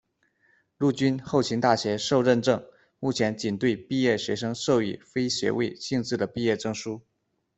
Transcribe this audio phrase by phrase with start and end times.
[0.79, 2.65] 陆军后勤大学受认证，
[2.99, 7.01] 目前仅对毕业学生授予非学位性质的毕业证书。